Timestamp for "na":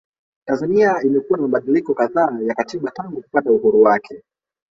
1.39-1.43